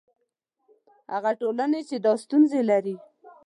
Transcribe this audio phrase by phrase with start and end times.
[1.13, 2.95] هغه ټولنې چې دا ستونزې لري.